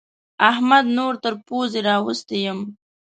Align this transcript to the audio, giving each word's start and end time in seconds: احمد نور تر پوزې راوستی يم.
احمد 0.49 0.85
نور 0.97 1.13
تر 1.23 1.33
پوزې 1.45 1.79
راوستی 1.89 2.39
يم. 2.45 2.59